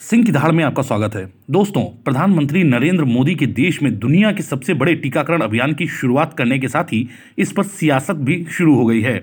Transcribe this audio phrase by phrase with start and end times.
[0.00, 4.32] सिंह की धाड़ में आपका स्वागत है। दोस्तों, प्रधानमंत्री नरेंद्र मोदी के देश में दुनिया
[4.32, 7.08] के सबसे बड़े टीकाकरण अभियान की शुरुआत करने के साथ ही
[7.38, 9.16] इस पर सियासत भी शुरू हो गई है।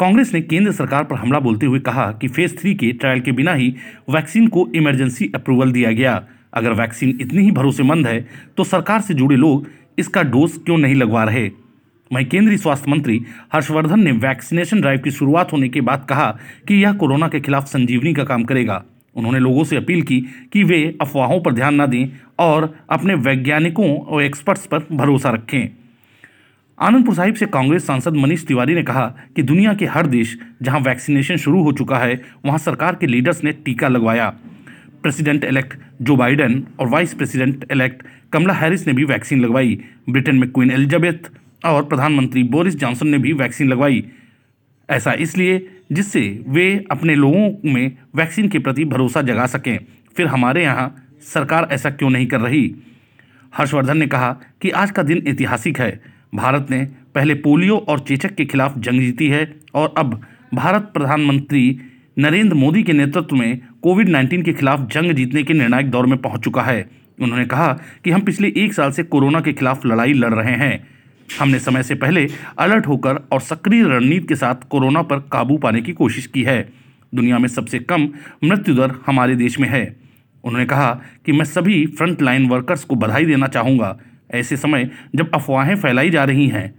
[0.00, 3.32] कांग्रेस ने केंद्र सरकार पर हमला बोलते हुए कहा कि फ़ेज़ थ्री के ट्रायल के
[3.32, 3.68] बिना ही
[4.10, 6.22] वैक्सीन को इमरजेंसी अप्रूवल दिया गया।
[6.54, 8.20] अगर वैक्सीन इतनी ही भरोसेमंद है
[8.56, 9.66] तो सरकार से जुड़े लोग
[9.98, 11.48] इसका डोज क्यों नहीं लगवा रहे?
[12.10, 13.20] वहीं केंद्रीय स्वास्थ्य मंत्री
[13.52, 16.30] हर्षवर्धन ने वैक्सीनेशन ड्राइव की शुरुआत होने के बाद कहा
[16.68, 18.84] कि यह कोरोना के खिलाफ संजीवनी का काम करेगा।
[19.18, 20.20] उन्होंने लोगों से अपील की
[20.52, 22.06] कि वे अफवाहों पर ध्यान न दें
[22.38, 25.68] और अपने वैज्ञानिकों और एक्सपर्ट्स पर भरोसा रखें।
[26.78, 30.80] आनंदपुर साहिब से कांग्रेस सांसद मनीष तिवारी ने कहा कि दुनिया के हर देश जहाँ
[30.80, 34.28] वैक्सीनेशन शुरू हो चुका है, वहाँ सरकार के लीडर्स ने टीका लगवाया।
[35.02, 39.78] प्रेसिडेंट इलेक्ट जो बाइडेन और vice president elect Kamala Harris ने भी वैक्सीन लगवाई।
[40.10, 41.30] ब्रिटेन में क्वीन एलिजाबेथ
[41.64, 44.04] और प्रधानमंत्री बोरिस जॉनसन ने भी वैक्सीन लगवाई।
[44.90, 49.78] ऐसा इसलिए जिससे वे अपने लोगों में वैक्सीन के प्रति भरोसा जगा सकें।
[50.16, 52.74] फिर हमारे यहाँ सरकार ऐसा क्यों नहीं कर रही?
[53.56, 56.00] हर्षवर्धन ने कहा कि आज का दिन ऐतिहासिक है।
[56.34, 60.20] भारत ने पहले पोलियो और चेचक के खिलाफ जंग जीती है और अब
[60.54, 61.80] भारत प्रधानमंत्री
[62.18, 66.18] नरेंद्र मोदी के नेतृत्व में कोविड 19 के खिलाफ जंग जीतने के निर्णायक दौर में
[66.18, 67.72] पहुँच चुका है। उन्होंने कहा
[68.04, 70.97] कि हम पिछले एक साल से कोरोना के खिलाफ लड़ाई लड़ रहे हैं।
[71.28, 72.26] हमने समय से पहले
[72.58, 76.60] अलर्ट होकर और सक्रिय रणनीति के साथ कोरोना पर काबू पाने की कोशिश की है।
[77.12, 78.08] दुनिया में सबसे कम
[78.44, 79.96] मृत्यु दर हमारे देश में है।
[80.44, 80.90] उन्होंने कहा
[81.26, 83.96] कि मैं सभी फ्रंट लाइन वर्कर्स को बधाई देना चाहूँगा।
[84.30, 86.74] ऐसे समय जब अफवाहें फैलाई जा रही हैं,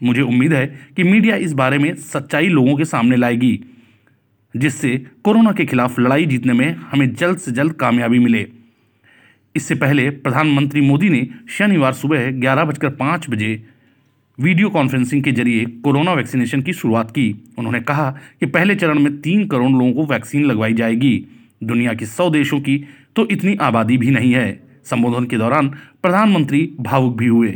[0.00, 3.60] मुझे उम्मीद है कि मीडिया इस बारे में सच्चाई लोगों के सामने लाएगी,
[4.54, 8.46] जिससे कोरोना के खिलाफ लड़ाई जीतने में हमें जल्द से जल्द कामयाबी मिले।
[9.54, 13.54] इससे पहले प्रधानमंत्री मोदी ने शनिवार सुबह ग्यारह बजकर पाँच बजे
[14.38, 17.26] वीडियो कॉन्फ्रेंसिंग के ज़रिए कोरोना वैक्सीनेशन की शुरुआत की।
[17.58, 21.26] उन्होंने कहा कि पहले चरण में तीन करोड़ लोगों को वैक्सीन लगवाई जाएगी।
[21.64, 22.76] दुनिया के सौ देशों की
[23.16, 25.68] तो इतनी आबादी भी नहीं है। संबोधन के दौरान
[26.02, 27.48] प्रधानमंत्री भावुक भी हुए।